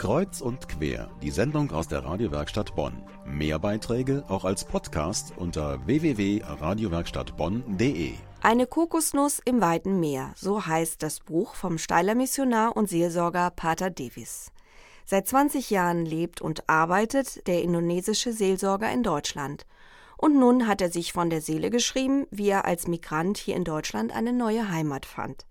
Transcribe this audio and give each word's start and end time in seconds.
Kreuz 0.00 0.40
und 0.40 0.66
quer, 0.66 1.10
die 1.20 1.30
Sendung 1.30 1.70
aus 1.72 1.86
der 1.86 2.06
Radiowerkstatt 2.06 2.74
Bonn. 2.74 3.02
Mehr 3.26 3.58
Beiträge 3.58 4.24
auch 4.28 4.46
als 4.46 4.64
Podcast 4.64 5.34
unter 5.36 5.86
www.radiowerkstattbonn.de. 5.86 8.14
Eine 8.40 8.66
Kokosnuss 8.66 9.42
im 9.44 9.60
weiten 9.60 10.00
Meer, 10.00 10.32
so 10.36 10.64
heißt 10.64 11.02
das 11.02 11.20
Buch 11.20 11.54
vom 11.54 11.76
Steiler 11.76 12.14
Missionar 12.14 12.78
und 12.78 12.88
Seelsorger 12.88 13.50
Pater 13.50 13.90
Davis. 13.90 14.52
Seit 15.04 15.28
20 15.28 15.68
Jahren 15.68 16.06
lebt 16.06 16.40
und 16.40 16.66
arbeitet 16.66 17.46
der 17.46 17.62
indonesische 17.62 18.32
Seelsorger 18.32 18.90
in 18.90 19.02
Deutschland. 19.02 19.66
Und 20.16 20.38
nun 20.38 20.66
hat 20.66 20.80
er 20.80 20.90
sich 20.90 21.12
von 21.12 21.28
der 21.28 21.42
Seele 21.42 21.68
geschrieben, 21.68 22.26
wie 22.30 22.48
er 22.48 22.64
als 22.64 22.88
Migrant 22.88 23.36
hier 23.36 23.54
in 23.54 23.64
Deutschland 23.64 24.16
eine 24.16 24.32
neue 24.32 24.70
Heimat 24.70 25.04
fand. 25.04 25.44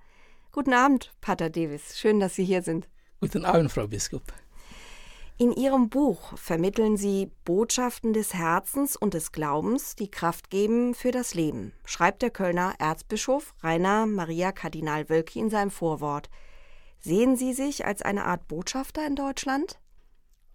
Guten 0.52 0.74
Abend, 0.74 1.14
Pater 1.22 1.52
Davis. 1.52 2.00
Schön, 2.00 2.20
dass 2.20 2.34
Sie 2.34 2.46
hier 2.46 2.64
sind. 2.64 2.88
Guten 3.22 3.44
Abend, 3.44 3.70
Frau 3.70 3.86
Biskup. 3.86 4.24
In 5.38 5.52
Ihrem 5.52 5.90
Buch 5.90 6.38
vermitteln 6.38 6.96
Sie 6.96 7.32
Botschaften 7.44 8.14
des 8.14 8.34
Herzens 8.34 8.96
und 8.96 9.14
des 9.14 9.34
Glaubens, 9.34 9.98
die 9.98 10.10
Kraft 10.10 10.50
geben 10.50 10.94
für 10.94 11.12
das 11.12 11.34
Leben, 11.34 11.74
schreibt 11.84 12.22
der 12.22 12.30
Kölner 12.30 12.76
Erzbischof 12.80 13.54
Rainer 13.62 14.06
Maria 14.06 14.54
Kardinal 14.54 15.10
Wölki 15.10 15.40
in 15.40 15.50
seinem 15.50 15.72
Vorwort. 15.72 16.30
Sehen 17.00 17.36
Sie 17.36 17.54
sich 17.54 17.86
als 17.86 18.02
eine 18.02 18.24
Art 18.24 18.48
Botschafter 18.48 19.06
in 19.06 19.16
Deutschland? 19.16 19.80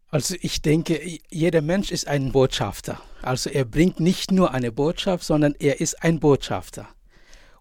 Also 0.08 0.34
ich 0.40 0.62
denke, 0.62 1.00
jeder 1.28 1.60
Mensch 1.60 1.90
ist 1.90 2.06
ein 2.06 2.32
Botschafter. 2.32 3.00
Also 3.20 3.50
er 3.50 3.66
bringt 3.66 4.00
nicht 4.00 4.30
nur 4.30 4.52
eine 4.52 4.72
Botschaft, 4.72 5.24
sondern 5.24 5.54
er 5.58 5.80
ist 5.80 6.02
ein 6.02 6.18
Botschafter. 6.18 6.88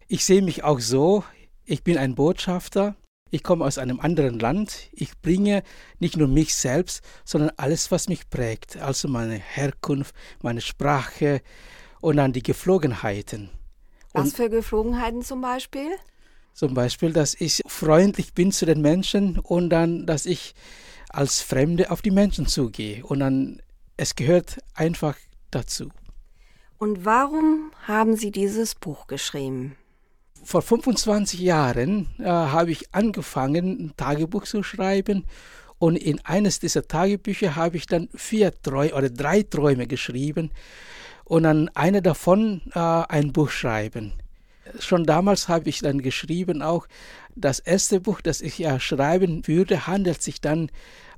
Ich 0.07 0.23
sehe 0.23 0.41
mich 0.41 0.63
auch 0.63 0.79
so, 0.79 1.23
ich 1.65 1.84
bin 1.84 1.98
ein 1.98 2.15
Botschafter 2.15 2.95
ich 3.33 3.41
komme 3.41 3.65
aus 3.65 3.79
einem 3.79 3.99
anderen 3.99 4.37
Land. 4.37 4.89
Ich 4.91 5.19
bringe 5.19 5.63
nicht 5.97 6.17
nur 6.17 6.27
mich 6.27 6.53
selbst, 6.53 7.01
sondern 7.25 7.49
alles, 7.57 7.89
was 7.89 8.07
mich 8.07 8.29
prägt. 8.29 8.77
Also 8.77 9.07
meine 9.07 9.37
Herkunft, 9.37 10.13
meine 10.43 10.62
Sprache 10.62 11.41
und 11.99 12.17
dann 12.17 12.31
die 12.31 12.43
Geflogenheiten. 12.43 13.49
Was 14.13 14.34
für 14.34 14.51
Geflogenheiten 14.51 15.23
zum 15.23 15.41
Beispiel? 15.41 15.90
Zum 16.53 16.75
Beispiel, 16.75 17.12
dass 17.12 17.34
ich 17.34 17.63
freundlich 17.65 18.35
bin 18.35 18.51
zu 18.51 18.67
den 18.67 18.81
Menschen 18.81 19.40
und 19.40 19.71
dann, 19.71 20.05
dass 20.05 20.27
ich 20.27 20.53
als 21.09 21.41
Fremde 21.41 21.90
auf 21.90 22.03
die 22.03 22.12
Menschen 22.12 22.45
zugehe. 22.45 23.03
Und 23.03 23.21
dann, 23.21 23.63
es 23.97 24.15
gehört 24.15 24.59
einfach 24.75 25.18
dazu. 25.49 25.90
Und 26.77 27.03
warum 27.03 27.71
haben 27.87 28.15
Sie 28.15 28.29
dieses 28.29 28.75
Buch 28.75 29.07
geschrieben? 29.07 29.75
Vor 30.44 30.62
25 30.62 31.40
Jahren 31.40 32.08
äh, 32.20 32.26
habe 32.26 32.72
ich 32.72 32.94
angefangen, 32.94 33.88
ein 33.88 33.94
Tagebuch 33.98 34.44
zu 34.44 34.63
schreiben. 34.63 35.26
Und 35.80 35.98
in 35.98 36.24
eines 36.24 36.60
dieser 36.60 36.88
Tagebücher 36.88 37.55
habe 37.55 37.77
ich 37.77 37.88
dann 37.88 38.10
vier 38.16 38.54
Träume 38.62 38.94
oder 38.94 39.10
drei 39.10 39.44
Träume 39.44 39.88
geschrieben 39.88 40.52
und 41.26 41.46
an 41.46 41.70
einer 41.74 42.02
davon 42.02 42.62
äh, 42.74 42.80
ein 42.80 43.34
Buch 43.34 43.49
schreiben. 43.49 44.14
Schon 44.80 45.05
damals 45.05 45.49
habe 45.49 45.68
ich 45.70 45.80
dann 45.80 46.02
geschrieben 46.02 46.62
auch, 46.62 46.88
das 47.36 47.60
erste 47.60 47.99
Buch, 47.99 48.21
das 48.21 48.41
ich 48.41 48.60
ja 48.60 48.80
schreiben 48.80 49.46
würde, 49.48 49.88
handelt 49.88 50.21
sich 50.21 50.40
dann 50.40 50.70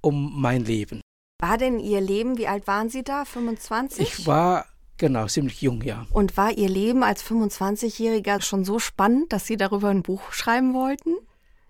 um 0.01 0.41
mein 0.41 0.65
Leben. 0.65 1.01
War 1.41 1.57
denn 1.57 1.79
Ihr 1.79 2.01
Leben, 2.01 2.37
wie 2.37 2.47
alt 2.47 2.65
waren 2.65 2.89
Sie 2.89 3.03
da? 3.03 3.25
25? 3.25 4.01
Ich 4.01 4.25
war 4.25 4.65
Genau, 4.97 5.27
ziemlich 5.27 5.61
jung, 5.61 5.81
ja. 5.81 6.05
Und 6.11 6.37
war 6.37 6.57
Ihr 6.57 6.69
Leben 6.69 7.03
als 7.03 7.23
25-Jähriger 7.23 8.41
schon 8.41 8.63
so 8.63 8.79
spannend, 8.79 9.33
dass 9.33 9.45
Sie 9.45 9.57
darüber 9.57 9.89
ein 9.89 10.03
Buch 10.03 10.31
schreiben 10.31 10.73
wollten? 10.73 11.15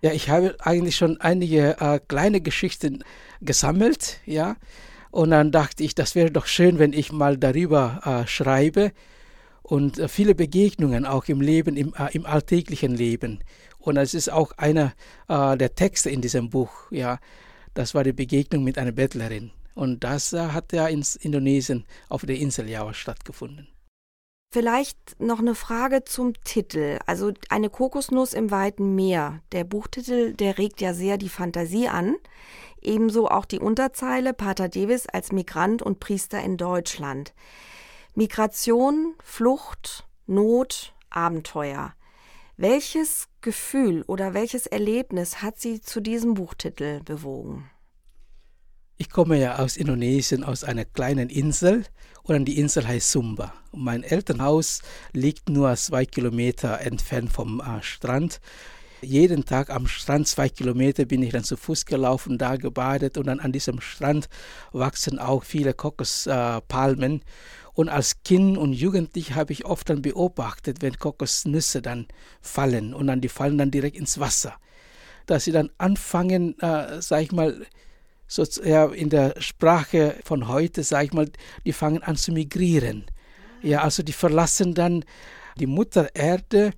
Ja, 0.02 0.12
ich 0.12 0.30
habe 0.30 0.56
eigentlich 0.60 0.96
schon 0.96 1.20
einige 1.20 1.78
äh, 1.80 2.00
kleine 2.08 2.40
Geschichten 2.42 3.04
gesammelt, 3.42 4.20
ja. 4.26 4.56
Und 5.10 5.32
dann 5.32 5.52
dachte 5.52 5.84
ich, 5.84 5.96
das 5.96 6.14
wäre 6.14 6.30
doch 6.30 6.46
schön, 6.46 6.78
wenn 6.78 6.94
ich 6.94 7.12
mal 7.12 7.38
darüber 7.38 8.02
äh, 8.04 8.28
schreibe. 8.28 8.92
Und 9.64 9.98
äh, 9.98 10.08
viele 10.08 10.36
Begegnungen 10.36 11.06
auch 11.06 11.26
im 11.26 11.42
Leben, 11.42 11.78
im, 11.78 11.96
äh, 11.98 12.14
im 12.14 12.28
alltäglichen 12.28 12.96
Leben. 12.96 13.40
Und 13.80 13.98
es 13.98 14.14
ist 14.14 14.32
auch 14.32 14.52
einer 14.58 14.94
äh, 15.28 15.58
der 15.58 15.74
Texte 15.74 16.12
in 16.12 16.22
diesem 16.22 16.52
Buch, 16.52 16.92
ja. 16.92 17.18
Das 17.74 17.96
war 17.96 18.04
die 18.04 18.14
Begegnung 18.14 18.64
mit 18.64 18.78
einer 18.78 18.92
Bettlerin. 18.92 19.52
Und 19.76 20.04
das 20.04 20.34
äh, 20.34 20.48
hat 20.48 20.74
ja 20.74 20.88
in 20.88 21.06
Indonesien 21.20 21.86
auf 22.10 22.26
der 22.26 22.38
Insel 22.38 22.68
Java 22.70 22.94
stattgefunden. 22.94 23.68
Vielleicht 24.52 25.20
noch 25.20 25.40
eine 25.40 25.54
Frage 25.54 26.06
zum 26.06 26.34
Titel. 26.46 27.00
Also 27.06 27.34
eine 27.50 27.70
Kokosnuss 27.70 28.34
im 28.34 28.52
weiten 28.52 28.96
Meer. 28.96 29.42
Der 29.52 29.66
Buchtitel, 29.66 30.34
der 30.34 30.58
regt 30.58 30.80
ja 30.80 30.94
sehr 30.94 31.18
die 31.18 31.30
Fantasie 31.30 31.90
an. 31.90 32.16
Ebenso 32.82 33.28
auch 33.28 33.44
die 33.44 33.60
Unterzeile 33.60 34.34
Pater 34.34 34.70
Davis 34.70 35.08
als 35.08 35.34
Migrant 35.34 35.82
und 35.82 36.00
Priester 36.00 36.42
in 36.42 36.56
Deutschland. 36.56 37.34
Migration, 38.14 39.16
Flucht, 39.22 40.08
Not, 40.26 40.96
Abenteuer. 41.10 41.94
Welches 42.56 43.28
Gefühl 43.42 44.04
oder 44.08 44.34
welches 44.34 44.68
Erlebnis 44.68 45.42
hat 45.42 45.60
Sie 45.60 45.82
zu 45.82 46.00
diesem 46.00 46.36
Buchtitel 46.36 47.02
bewogen? 47.04 47.70
Ich 48.98 49.10
komme 49.10 49.38
ja 49.38 49.60
aus 49.60 49.76
Indonesien, 49.76 50.46
aus 50.46 50.64
einer 50.64 50.86
kleinen 50.86 51.30
Insel 51.30 51.84
und 52.24 52.46
die 52.46 52.58
Insel 52.58 52.88
heißt 52.88 53.12
Sumba. 53.12 53.54
Mein 53.74 54.04
Elternhaus 54.04 54.82
liegt 55.12 55.50
nur 55.50 55.76
zwei 55.76 56.06
Kilometer 56.06 56.80
entfernt 56.80 57.30
vom 57.30 57.60
äh, 57.60 57.84
Strand. 57.84 58.40
Jeden 59.02 59.44
Tag 59.44 59.70
am 59.70 59.88
Strand 59.88 60.30
zwei 60.30 60.48
Kilometer 60.48 61.04
bin 61.04 61.22
ich 61.24 61.34
dann 61.34 61.44
zu 61.44 61.58
Fuß 61.58 61.86
gelaufen, 61.86 62.38
da 62.38 62.56
gebadet 62.56 63.18
und 63.18 63.28
dann 63.28 63.42
an 63.42 63.52
diesem 63.52 63.82
Strand 63.82 64.30
wachsen 64.72 65.20
auch 65.20 65.44
viele 65.44 65.74
Kokospalmen. 65.74 67.20
Äh, 67.20 67.26
und 67.74 67.90
als 67.90 68.24
Kind 68.24 68.58
und 68.58 68.72
Jugendlich 68.72 69.36
habe 69.36 69.52
ich 69.52 69.66
oft 69.66 69.90
dann 69.90 70.04
beobachtet, 70.04 70.82
wenn 70.82 70.98
Kokosnüsse 70.98 71.82
dann 71.82 72.08
fallen 72.40 72.94
und 72.94 73.08
dann 73.08 73.20
die 73.20 73.28
fallen 73.28 73.58
dann 73.58 73.72
direkt 73.72 73.98
ins 73.98 74.22
Wasser, 74.22 74.56
dass 75.26 75.44
sie 75.44 75.52
dann 75.52 75.70
anfangen, 75.78 76.58
äh, 76.60 77.02
sag 77.02 77.24
ich 77.24 77.34
mal, 77.34 77.66
so, 78.36 78.64
ja, 78.64 78.86
in 78.88 79.10
der 79.10 79.36
Sprache 79.40 80.16
von 80.26 80.48
heute, 80.48 80.84
sage 80.84 81.06
ich 81.06 81.14
mal, 81.14 81.30
die 81.66 81.74
fangen 81.74 82.04
an 82.04 82.18
zu 82.18 82.32
migrieren. 82.32 83.06
Ja, 83.62 83.82
also 83.82 84.04
die 84.04 84.14
verlassen 84.14 84.74
dann 84.74 85.06
die 85.58 85.68
Mutter 85.68 86.14
Erde, 86.14 86.72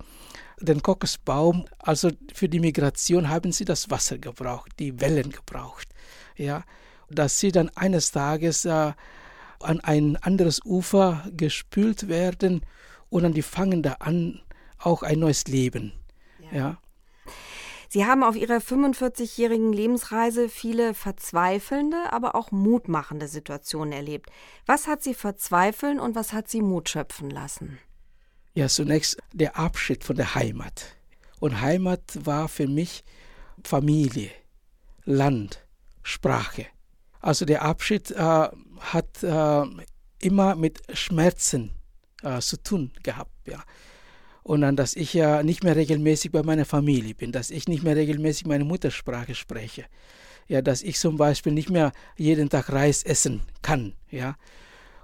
den 0.60 0.82
Kokosbaum. 0.82 1.66
Also 1.80 2.12
für 2.34 2.48
die 2.48 2.60
Migration 2.60 3.30
haben 3.30 3.52
sie 3.52 3.66
das 3.66 3.90
Wasser 3.90 4.18
gebraucht, 4.18 4.72
die 4.80 5.00
Wellen 5.02 5.32
gebraucht. 5.32 5.88
Ja, 6.36 6.64
dass 7.10 7.40
sie 7.40 7.52
dann 7.52 7.70
eines 7.76 8.12
Tages 8.12 8.66
äh, 8.66 8.94
an 9.60 9.80
ein 9.82 10.18
anderes 10.18 10.64
Ufer 10.64 11.26
gespült 11.36 12.08
werden 12.08 12.62
und 13.10 13.24
dann 13.24 13.34
die 13.34 13.42
fangen 13.42 13.82
da 13.82 13.94
an, 13.94 14.42
auch 14.78 15.02
ein 15.02 15.20
neues 15.20 15.48
Leben. 15.48 15.94
Ja. 16.52 16.58
ja. 16.58 16.78
Sie 17.90 18.06
haben 18.06 18.24
auf 18.24 18.36
Ihrer 18.36 18.58
45-jährigen 18.58 19.72
Lebensreise 19.72 20.50
viele 20.50 20.94
verzweifelnde, 20.94 22.12
aber 22.12 22.36
auch 22.36 22.52
mutmachende 22.52 23.28
Situationen 23.28 23.94
erlebt. 23.94 24.30
Was 24.66 24.88
hat 24.88 25.04
Sie 25.04 25.14
verzweifeln 25.14 26.00
und 26.00 26.16
was 26.16 26.34
hat 26.34 26.50
Sie 26.50 26.62
Mut 26.62 26.90
schöpfen 26.90 27.30
lassen? 27.30 27.80
Ja, 28.54 28.68
zunächst 28.68 29.18
der 29.34 29.58
Abschied 29.58 30.04
von 30.04 30.16
der 30.16 30.36
Heimat. 30.36 30.98
Und 31.40 31.62
Heimat 31.62 32.02
war 32.26 32.48
für 32.50 32.68
mich 32.68 33.04
Familie, 33.64 34.32
Land, 35.06 35.66
Sprache. 36.04 36.66
Also 37.22 37.46
der 37.46 37.62
Abschied 37.62 38.12
äh, 38.12 38.50
hat 38.80 39.24
äh, 39.24 39.64
immer 40.20 40.56
mit 40.56 40.82
Schmerzen 40.98 41.72
äh, 42.24 42.40
zu 42.40 42.62
tun 42.62 42.92
gehabt. 43.04 43.32
Ja 43.48 43.64
und 44.48 44.62
dann, 44.62 44.78
dass 44.78 44.96
ich 44.96 45.14
ja 45.14 45.44
nicht 45.44 45.66
mehr 45.66 45.76
regelmäßig 45.76 46.32
bei 46.32 46.42
meiner 46.42 46.64
Familie 46.64 47.14
bin, 47.14 47.34
dass 47.34 47.52
ich 47.52 47.68
nicht 47.68 47.84
mehr 47.84 47.98
regelmäßig 47.98 48.48
meine 48.48 48.64
Muttersprache 48.64 49.36
spreche, 49.36 49.84
ja, 50.48 50.62
dass 50.62 50.84
ich 50.84 50.98
zum 51.00 51.18
Beispiel 51.18 51.52
nicht 51.52 51.70
mehr 51.70 51.92
jeden 52.16 52.48
Tag 52.48 52.72
Reis 52.72 53.04
essen 53.04 53.42
kann, 53.62 53.94
ja. 54.10 54.38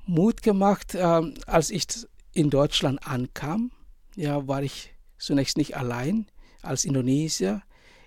Mut 0.06 0.44
gemacht, 0.44 0.96
ähm, 0.96 1.34
als 1.46 1.72
ich 1.72 1.88
in 2.34 2.50
Deutschland 2.50 3.06
ankam, 3.06 3.72
ja, 4.16 4.48
war 4.48 4.64
ich 4.64 4.94
zunächst 5.18 5.58
nicht 5.58 5.76
allein 5.76 6.26
als 6.62 6.86
Indonesier. 6.86 7.64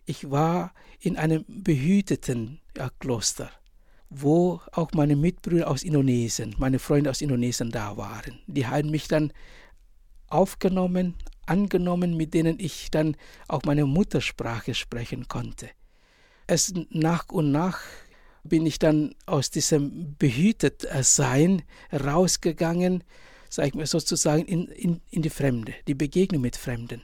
Ich 0.06 0.30
war 0.30 0.72
in 1.00 1.18
einem 1.18 1.44
behüteten 1.46 2.60
ja, 2.78 2.88
Kloster, 2.98 3.50
wo 4.08 4.62
auch 4.72 4.92
meine 4.92 5.16
Mitbrüder 5.16 5.68
aus 5.68 5.82
Indonesien, 5.82 6.54
meine 6.56 6.78
Freunde 6.78 7.10
aus 7.10 7.20
Indonesien 7.20 7.70
da 7.70 7.98
waren. 7.98 8.38
Die 8.46 8.66
haben 8.66 8.90
mich 8.90 9.06
dann 9.06 9.32
aufgenommen, 10.28 11.14
angenommen, 11.46 12.16
mit 12.16 12.34
denen 12.34 12.58
ich 12.58 12.90
dann 12.90 13.16
auch 13.48 13.62
meine 13.64 13.86
Muttersprache 13.86 14.74
sprechen 14.74 15.28
konnte. 15.28 15.68
Es 16.46 16.72
nach 16.90 17.28
und 17.28 17.52
nach 17.52 17.80
bin 18.44 18.66
ich 18.66 18.78
dann 18.78 19.14
aus 19.26 19.50
diesem 19.50 20.16
Behütetsein 20.18 21.62
rausgegangen, 21.92 23.02
sag 23.48 23.68
ich 23.68 23.74
mal 23.74 23.86
sozusagen, 23.86 24.44
in, 24.44 24.68
in, 24.68 25.00
in 25.10 25.22
die 25.22 25.30
Fremde, 25.30 25.74
die 25.86 25.94
Begegnung 25.94 26.42
mit 26.42 26.56
Fremden. 26.56 27.02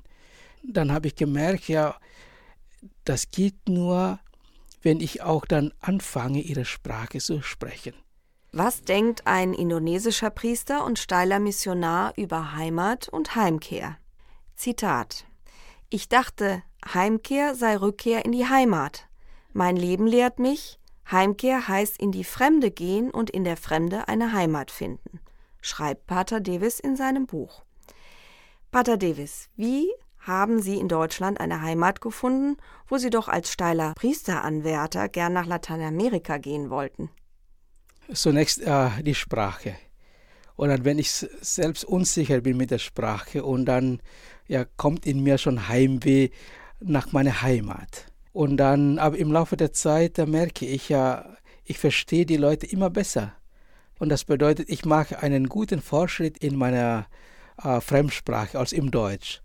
Dann 0.63 0.93
habe 0.93 1.09
ich 1.09 1.17
gemerkt, 1.17 1.69
ja, 1.69 1.97
das 3.05 3.31
geht 3.31 3.69
nur, 3.69 4.21
wenn 4.83 5.01
ich 5.01 5.23
auch 5.23 5.47
dann 5.47 5.73
anfange, 5.81 6.41
ihre 6.41 6.65
Sprache 6.65 7.19
zu 7.19 7.43
sprechen. 7.43 7.95
Was 8.55 8.83
denkt 8.83 9.27
ein 9.27 9.55
indonesischer 9.55 10.29
Priester 10.29 10.85
und 10.85 10.99
steiler 10.99 11.41
Missionar 11.41 12.13
über 12.19 12.55
Heimat 12.55 13.09
und 13.09 13.35
Heimkehr? 13.35 13.97
Zitat 14.57 15.25
Ich 15.89 16.11
dachte, 16.11 16.63
Heimkehr 16.93 17.55
sei 17.55 17.79
Rückkehr 17.79 18.27
in 18.27 18.33
die 18.33 18.47
Heimat. 18.47 19.09
Mein 19.55 19.77
Leben 19.77 20.07
lehrt 20.07 20.39
mich, 20.39 20.79
Heimkehr 21.11 21.67
heißt 21.67 21.97
in 21.97 22.13
die 22.13 22.25
Fremde 22.25 22.71
gehen 22.71 23.11
und 23.11 23.31
in 23.31 23.45
der 23.45 23.57
Fremde 23.57 24.07
eine 24.07 24.35
Heimat 24.35 24.71
finden, 24.71 25.21
schreibt 25.63 26.07
Pater 26.07 26.43
Davis 26.43 26.79
in 26.79 26.95
seinem 26.95 27.25
Buch. 27.25 27.63
Pater 28.71 28.99
Davis, 28.99 29.49
wie 29.57 29.91
haben 30.19 30.61
Sie 30.61 30.77
in 30.77 30.89
Deutschland 30.89 31.41
eine 31.41 31.63
Heimat 31.63 32.03
gefunden, 32.03 32.59
wo 32.87 32.99
Sie 32.99 33.09
doch 33.09 33.29
als 33.29 33.51
steiler 33.51 33.95
Priesteranwärter 33.95 35.09
gern 35.09 35.33
nach 35.33 35.47
Lateinamerika 35.47 36.37
gehen 36.37 36.69
wollten? 36.69 37.09
Zunächst 38.15 38.61
äh, 38.61 39.03
die 39.03 39.15
Sprache. 39.15 39.75
Und 40.57 40.69
dann, 40.69 40.85
wenn 40.85 40.99
ich 40.99 41.11
selbst 41.11 41.85
unsicher 41.85 42.41
bin 42.41 42.57
mit 42.57 42.71
der 42.71 42.79
Sprache 42.79 43.43
und 43.43 43.65
dann 43.67 44.01
ja, 44.49 44.65
kommt 44.77 45.07
in 45.07 45.23
mir 45.23 45.39
schon 45.39 45.69
Heimweh 45.69 46.31
nach 46.81 47.13
meiner 47.13 47.43
Heimat. 47.43 48.07
Und 48.33 48.57
dann, 48.57 48.99
aber 48.99 49.19
im 49.19 49.33
Laufe 49.33 49.57
der 49.57 49.73
Zeit, 49.73 50.19
da 50.19 50.27
merke 50.27 50.67
ich 50.67 50.89
ja, 50.89 51.37
ich 51.65 51.79
verstehe 51.79 52.27
die 52.27 52.37
Leute 52.37 52.67
immer 52.67 52.91
besser. 52.91 53.35
Und 53.99 54.09
das 54.09 54.25
bedeutet, 54.25 54.69
ich 54.69 54.85
mache 54.85 55.21
einen 55.21 55.49
guten 55.49 55.81
Fortschritt 55.81 56.39
in 56.39 56.57
meiner 56.57 57.07
äh, 57.63 57.81
Fremdsprache 57.81 58.59
als 58.59 58.73
im 58.73 58.91
Deutsch. 58.91 59.43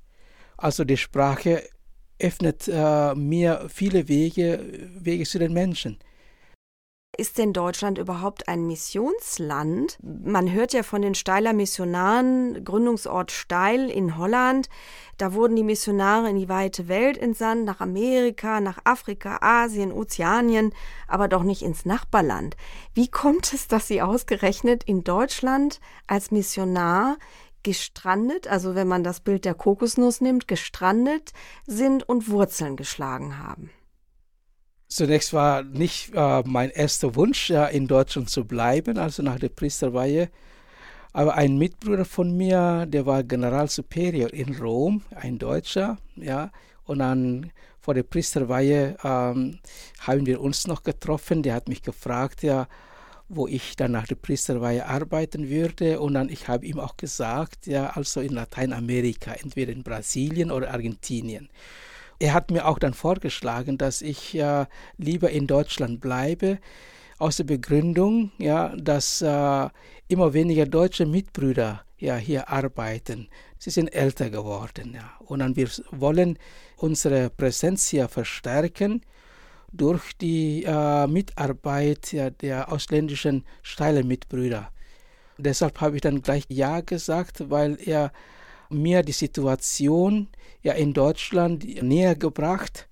Also 0.58 0.84
die 0.84 0.98
Sprache 0.98 1.64
öffnet 2.20 2.68
äh, 2.68 3.14
mir 3.14 3.68
viele 3.70 4.08
Wege, 4.08 4.60
Wege 5.00 5.26
zu 5.26 5.38
den 5.38 5.54
Menschen. 5.54 6.00
Ist 7.20 7.40
denn 7.40 7.52
Deutschland 7.52 7.98
überhaupt 7.98 8.48
ein 8.48 8.68
Missionsland? 8.68 9.98
Man 10.04 10.52
hört 10.52 10.72
ja 10.74 10.84
von 10.84 11.02
den 11.02 11.16
Steiler 11.16 11.52
Missionaren, 11.52 12.64
Gründungsort 12.64 13.32
Steil 13.32 13.90
in 13.90 14.20
Holland. 14.20 14.70
Da 15.18 15.34
wurden 15.34 15.56
die 15.56 15.64
Missionare 15.64 16.30
in 16.30 16.36
die 16.36 16.48
weite 16.48 16.88
Welt 16.88 17.18
entsandt, 17.18 17.66
nach 17.66 17.82
Amerika, 17.82 18.62
nach 18.62 18.78
Afrika, 18.84 19.40
Asien, 19.42 19.92
Ozeanien, 19.92 20.76
aber 21.08 21.28
doch 21.28 21.42
nicht 21.42 21.64
ins 21.64 21.86
Nachbarland. 21.86 22.56
Wie 22.94 23.08
kommt 23.08 23.52
es, 23.52 23.68
dass 23.68 23.88
Sie 23.88 24.04
ausgerechnet 24.04 24.84
in 24.84 25.04
Deutschland 25.04 25.80
als 26.06 26.30
Missionar 26.30 27.18
gestrandet, 27.64 28.48
also 28.48 28.76
wenn 28.76 28.88
man 28.88 29.04
das 29.04 29.22
Bild 29.22 29.44
der 29.44 29.56
Kokosnuss 29.56 30.22
nimmt, 30.22 30.48
gestrandet 30.48 31.34
sind 31.66 32.08
und 32.08 32.30
Wurzeln 32.30 32.76
geschlagen 32.76 33.40
haben? 33.40 33.72
Zunächst 34.88 35.34
war 35.34 35.64
nicht 35.64 36.14
äh, 36.14 36.44
mein 36.46 36.70
erster 36.70 37.16
Wunsch, 37.16 37.50
ja, 37.50 37.66
in 37.66 37.88
Deutschland 37.88 38.30
zu 38.30 38.46
bleiben, 38.46 38.98
also 38.98 39.22
nach 39.22 39.40
der 39.40 39.50
Priesterweihe. 39.50 40.30
Aber 41.14 41.36
ein 41.36 41.58
Mitbruder 41.58 42.06
von 42.06 42.36
mir, 42.36 42.86
der 42.88 43.06
war 43.06 43.24
Generalsuperior 43.24 44.34
in 44.34 44.56
Rom, 44.56 45.02
ein 45.16 45.40
Deutscher, 45.40 45.98
ja, 46.16 46.52
und 46.86 47.00
dann 47.00 47.52
vor 47.88 47.94
der 47.94 48.04
Priesterweihe 48.04 48.98
ähm, 49.04 49.60
haben 50.00 50.26
wir 50.26 50.42
uns 50.42 50.68
noch 50.68 50.84
getroffen. 50.84 51.42
Der 51.42 51.54
hat 51.54 51.70
mich 51.70 51.82
gefragt, 51.82 52.44
ja, 52.44 52.68
wo 53.30 53.48
ich 53.48 53.78
dann 53.78 53.92
nach 53.92 54.08
der 54.08 54.16
Priesterweihe 54.16 54.86
arbeiten 54.86 55.50
würde. 55.50 56.00
Und 56.02 56.16
dann, 56.16 56.28
ich 56.28 56.50
habe 56.50 56.66
ihm 56.66 56.80
auch 56.80 56.98
gesagt, 56.98 57.66
ja, 57.66 57.92
also 57.92 58.20
in 58.20 58.34
Lateinamerika, 58.34 59.34
entweder 59.34 59.72
in 59.72 59.84
Brasilien 59.84 60.52
oder 60.52 60.72
Argentinien. 60.72 61.50
Er 62.20 62.34
hat 62.34 62.52
mir 62.52 62.68
auch 62.68 62.80
dann 62.80 62.94
vorgeschlagen, 62.94 63.78
dass 63.78 64.02
ich 64.02 64.34
ja 64.34 64.68
lieber 64.98 65.30
in 65.30 65.48
Deutschland 65.48 66.02
bleibe, 66.02 66.60
aus 67.20 67.38
der 67.38 67.46
Begründung, 67.46 68.32
ja, 68.38 68.76
dass 68.76 69.22
äh, 69.22 69.70
immer 70.08 70.34
weniger 70.34 70.66
deutsche 70.66 71.06
Mitbrüder 71.06 71.84
ja, 71.98 72.16
hier 72.16 72.50
arbeiten. 72.50 73.28
Sie 73.58 73.72
sind 73.72 73.94
älter 73.94 74.30
geworden. 74.30 74.94
Ja. 74.94 75.12
Und 75.20 75.40
dann 75.40 75.56
wir 75.56 75.70
wollen 75.92 76.38
unsere 76.76 77.30
Präsenz 77.30 77.88
hier 77.88 78.08
verstärken 78.08 79.02
durch 79.72 80.14
die 80.18 80.64
äh, 80.64 81.08
Mitarbeit 81.08 82.14
ja, 82.14 82.30
der 82.30 82.72
ausländischen 82.72 83.46
Steiler 83.64 84.04
Mitbrüder. 84.04 84.72
Deshalb 85.38 85.82
habe 85.82 85.96
ich 85.96 86.02
dann 86.02 86.22
gleich 86.22 86.46
Ja 86.50 86.82
gesagt, 86.82 87.50
weil 87.50 87.78
er 87.84 88.12
mir 88.70 89.04
die 89.04 89.12
Situation 89.12 90.28
ja 90.62 90.74
in 90.74 90.94
Deutschland 90.94 91.66
näher 91.82 92.16
gebracht 92.16 92.88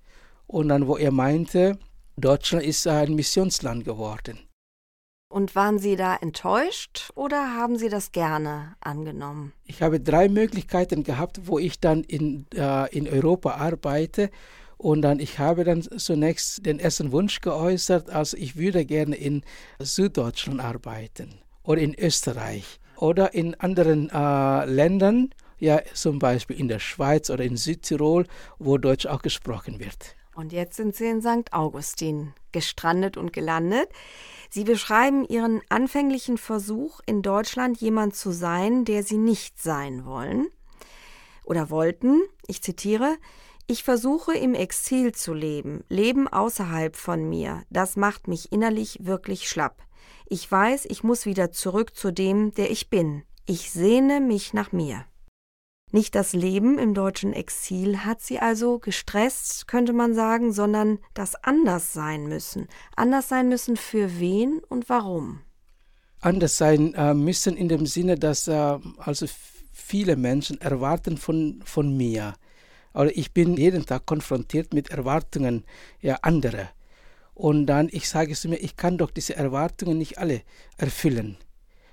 und 0.46 0.68
dann, 0.68 0.86
wo 0.86 0.96
er 0.96 1.10
meinte, 1.10 1.78
Deutschland 2.16 2.64
ist 2.64 2.86
ein 2.86 3.14
Missionsland 3.14 3.84
geworden. 3.84 4.38
Und 5.28 5.54
waren 5.54 5.78
Sie 5.78 5.96
da 5.96 6.16
enttäuscht 6.16 7.10
oder 7.14 7.54
haben 7.56 7.76
Sie 7.76 7.88
das 7.88 8.12
gerne 8.12 8.76
angenommen? 8.80 9.52
Ich 9.64 9.82
habe 9.82 10.00
drei 10.00 10.28
Möglichkeiten 10.28 11.02
gehabt, 11.02 11.46
wo 11.46 11.58
ich 11.58 11.80
dann 11.80 12.04
in, 12.04 12.46
äh, 12.54 12.88
in 12.96 13.08
Europa 13.08 13.56
arbeite. 13.56 14.30
Und 14.78 15.02
dann, 15.02 15.20
ich 15.20 15.38
habe 15.38 15.64
dann 15.64 15.82
zunächst 15.82 16.64
den 16.64 16.78
ersten 16.78 17.10
Wunsch 17.10 17.40
geäußert, 17.40 18.10
also 18.10 18.36
ich 18.36 18.56
würde 18.56 18.84
gerne 18.84 19.16
in 19.16 19.42
Süddeutschland 19.78 20.60
arbeiten 20.60 21.40
oder 21.62 21.80
in 21.80 21.94
Österreich 21.98 22.78
oder 22.96 23.34
in 23.34 23.54
anderen 23.56 24.10
äh, 24.10 24.64
Ländern 24.66 25.30
ja 25.58 25.80
zum 25.94 26.18
Beispiel 26.18 26.58
in 26.58 26.68
der 26.68 26.78
Schweiz 26.78 27.30
oder 27.30 27.44
in 27.44 27.56
Südtirol, 27.56 28.26
wo 28.58 28.78
Deutsch 28.78 29.06
auch 29.06 29.22
gesprochen 29.22 29.80
wird. 29.80 30.16
Und 30.34 30.52
jetzt 30.52 30.76
sind 30.76 30.94
Sie 30.94 31.06
in 31.06 31.22
St. 31.22 31.52
Augustin 31.52 32.34
gestrandet 32.52 33.16
und 33.16 33.32
gelandet. 33.32 33.88
Sie 34.50 34.64
beschreiben 34.64 35.24
Ihren 35.24 35.62
anfänglichen 35.70 36.36
Versuch, 36.36 37.00
in 37.06 37.22
Deutschland 37.22 37.80
jemand 37.80 38.14
zu 38.14 38.32
sein, 38.32 38.84
der 38.84 39.02
Sie 39.02 39.16
nicht 39.16 39.60
sein 39.60 40.04
wollen 40.04 40.48
oder 41.44 41.70
wollten. 41.70 42.20
Ich 42.46 42.62
zitiere, 42.62 43.16
ich 43.66 43.82
versuche 43.82 44.36
im 44.36 44.54
Exil 44.54 45.12
zu 45.12 45.32
leben, 45.32 45.84
Leben 45.88 46.28
außerhalb 46.28 46.96
von 46.96 47.28
mir. 47.28 47.62
Das 47.70 47.96
macht 47.96 48.28
mich 48.28 48.52
innerlich 48.52 48.98
wirklich 49.02 49.48
schlapp. 49.48 49.82
Ich 50.28 50.50
weiß, 50.50 50.84
ich 50.84 51.02
muss 51.02 51.24
wieder 51.24 51.50
zurück 51.50 51.96
zu 51.96 52.12
dem, 52.12 52.52
der 52.52 52.70
ich 52.70 52.90
bin. 52.90 53.22
Ich 53.46 53.70
sehne 53.70 54.20
mich 54.20 54.52
nach 54.52 54.72
mir. 54.72 55.06
Nicht 55.92 56.16
das 56.16 56.32
Leben 56.32 56.78
im 56.78 56.94
deutschen 56.94 57.32
Exil 57.32 58.04
hat 58.04 58.20
sie 58.20 58.40
also 58.40 58.80
gestresst, 58.80 59.68
könnte 59.68 59.92
man 59.92 60.14
sagen, 60.14 60.52
sondern 60.52 60.98
das 61.14 61.36
anders 61.36 61.92
sein 61.92 62.26
müssen. 62.26 62.66
Anders 62.96 63.28
sein 63.28 63.48
müssen 63.48 63.76
für 63.76 64.18
wen 64.18 64.60
und 64.68 64.88
warum? 64.88 65.40
Anders 66.20 66.58
sein 66.58 66.92
äh, 66.94 67.14
müssen 67.14 67.56
in 67.56 67.68
dem 67.68 67.86
Sinne, 67.86 68.16
dass 68.16 68.48
äh, 68.48 68.78
also 68.98 69.26
viele 69.72 70.16
Menschen 70.16 70.60
erwarten 70.60 71.18
von, 71.18 71.62
von 71.64 71.96
mir. 71.96 72.34
Oder 72.92 73.16
ich 73.16 73.32
bin 73.32 73.56
jeden 73.56 73.86
Tag 73.86 74.06
konfrontiert 74.06 74.74
mit 74.74 74.90
Erwartungen 74.90 75.64
ja, 76.00 76.16
anderer. 76.22 76.70
Und 77.34 77.66
dann, 77.66 77.88
ich 77.92 78.08
sage 78.08 78.32
es 78.32 78.44
mir, 78.44 78.56
ich 78.56 78.76
kann 78.76 78.98
doch 78.98 79.10
diese 79.10 79.36
Erwartungen 79.36 79.98
nicht 79.98 80.18
alle 80.18 80.42
erfüllen. 80.78 81.36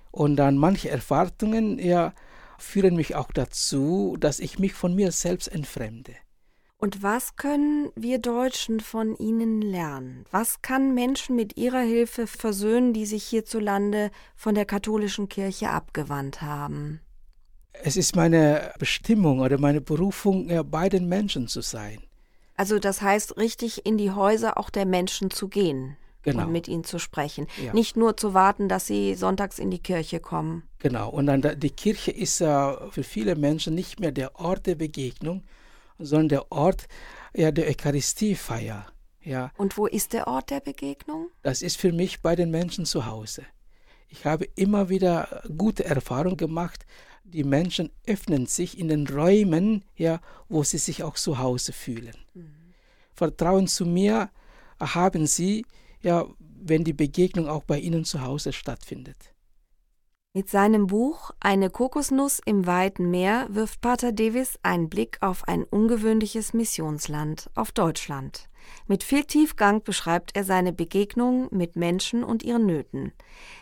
Und 0.10 0.38
dann 0.38 0.58
manche 0.58 0.90
Erwartungen, 0.90 1.78
ja, 1.78 2.14
führen 2.58 2.96
mich 2.96 3.16
auch 3.16 3.32
dazu, 3.32 4.18
dass 4.20 4.40
ich 4.40 4.60
mich 4.60 4.74
von 4.74 4.96
mir 4.96 5.12
selbst 5.12 5.48
entfremde. 5.48 6.14
Und 6.78 7.02
was 7.02 7.38
können 7.38 7.92
wir 7.96 8.20
Deutschen 8.20 8.82
von 8.82 9.16
Ihnen 9.16 9.62
lernen? 9.62 10.26
Was 10.32 10.62
kann 10.62 10.94
Menschen 10.94 11.36
mit 11.36 11.56
Ihrer 11.56 11.80
Hilfe 11.80 12.28
versöhnen, 12.28 12.92
die 12.92 13.06
sich 13.06 13.24
hierzulande 13.24 14.12
von 14.36 14.54
der 14.54 14.66
katholischen 14.66 15.30
Kirche 15.30 15.70
abgewandt 15.70 16.42
haben? 16.42 17.00
Es 17.72 17.96
ist 17.96 18.16
meine 18.16 18.74
Bestimmung 18.80 19.40
oder 19.40 19.58
meine 19.58 19.80
Berufung, 19.80 20.50
bei 20.70 20.90
den 20.90 21.08
Menschen 21.08 21.48
zu 21.48 21.62
sein. 21.62 22.00
Also 22.56 22.80
das 22.80 23.02
heißt, 23.02 23.38
richtig 23.38 23.86
in 23.86 23.98
die 23.98 24.12
Häuser 24.12 24.58
auch 24.58 24.70
der 24.70 24.86
Menschen 24.86 25.32
zu 25.32 25.48
gehen 25.48 25.98
genau. 26.24 26.44
und 26.44 26.52
mit 26.52 26.68
ihnen 26.68 26.84
zu 26.84 27.00
sprechen. 27.00 27.48
Ja. 27.64 27.74
Nicht 27.74 27.96
nur 27.96 28.18
zu 28.18 28.34
warten, 28.34 28.68
dass 28.70 28.88
sie 28.88 29.16
sonntags 29.16 29.60
in 29.60 29.72
die 29.72 29.80
Kirche 29.80 30.20
kommen. 30.20 30.64
Genau, 30.80 31.10
und 31.10 31.28
dann 31.28 31.42
die 31.60 31.70
Kirche 31.70 32.12
ist 32.12 32.42
äh, 32.42 32.74
für 32.90 33.04
viele 33.04 33.36
Menschen 33.36 33.76
nicht 33.76 34.00
mehr 34.00 34.12
der 34.12 34.40
Ort 34.40 34.66
der 34.66 34.76
Begegnung, 34.76 35.44
sondern 36.00 36.30
der 36.30 36.52
Ort 36.52 36.88
ja, 37.36 37.52
der 37.52 37.68
Eucharistiefeier. 37.68 38.86
Ja. 39.22 39.52
Und 39.58 39.78
wo 39.78 39.88
ist 39.88 40.14
der 40.14 40.28
Ort 40.28 40.50
der 40.50 40.60
Begegnung? 40.60 41.30
Das 41.42 41.62
ist 41.62 41.78
für 41.78 41.92
mich 41.92 42.22
bei 42.22 42.36
den 42.36 42.52
Menschen 42.52 42.86
zu 42.86 43.06
Hause. 43.06 43.44
Ich 44.10 44.26
habe 44.26 44.46
immer 44.56 44.90
wieder 44.90 45.44
gute 45.58 45.86
Erfahrungen 45.86 46.38
gemacht. 46.38 46.86
Die 47.24 47.44
Menschen 47.44 47.90
öffnen 48.06 48.46
sich 48.46 48.78
in 48.78 48.90
den 48.90 49.08
Räumen, 49.08 49.86
ja, 49.96 50.20
wo 50.50 50.64
sie 50.64 50.78
sich 50.78 51.04
auch 51.04 51.16
zu 51.16 51.40
Hause 51.40 51.72
fühlen. 51.72 52.16
Mhm. 52.34 52.54
Vertrauen 53.16 53.68
zu 53.68 53.86
mir 53.86 54.30
haben 54.80 55.26
sie, 55.26 55.66
ja, 56.04 56.26
wenn 56.40 56.84
die 56.84 56.94
Begegnung 56.94 57.48
auch 57.48 57.64
bei 57.64 57.80
Ihnen 57.80 58.06
zu 58.06 58.22
Hause 58.22 58.54
stattfindet. 58.54 59.34
Mit 60.36 60.50
seinem 60.50 60.88
Buch 60.88 61.30
Eine 61.40 61.70
Kokosnuss 61.70 62.42
im 62.44 62.66
weiten 62.66 63.12
Meer 63.12 63.46
wirft 63.50 63.82
Pater 63.82 64.12
Davis 64.12 64.58
einen 64.64 64.90
Blick 64.90 65.20
auf 65.22 65.48
ein 65.48 65.64
ungewöhnliches 65.64 66.54
Missionsland, 66.54 67.52
auf 67.54 67.72
Deutschland. 67.72 68.50
Mit 68.88 69.04
viel 69.04 69.26
Tiefgang 69.26 69.84
beschreibt 69.84 70.36
er 70.36 70.44
seine 70.44 70.74
Begegnungen 70.74 71.50
mit 71.52 71.76
Menschen 71.76 72.24
und 72.24 72.42
ihren 72.42 72.66
Nöten. 72.66 73.12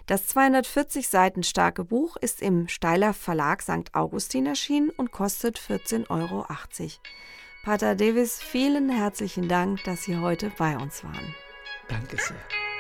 Das 0.06 0.28
240 0.28 1.10
Seiten 1.10 1.44
starke 1.44 1.84
Buch 1.84 2.16
ist 2.16 2.42
im 2.42 2.70
Steiler 2.70 3.14
Verlag 3.14 3.64
St. 3.64 3.94
Augustin 3.94 4.46
erschienen 4.46 4.92
und 4.92 5.12
kostet 5.12 5.60
14,80 5.60 6.10
Euro. 6.10 6.46
Pater 7.64 7.96
Davis, 7.96 8.42
vielen 8.42 8.90
herzlichen 8.90 9.50
Dank, 9.50 9.84
dass 9.84 10.04
Sie 10.04 10.18
heute 10.18 10.52
bei 10.58 10.78
uns 10.78 11.04
waren. 11.04 11.36
Danke 11.88 12.18
sehr. 12.18 12.71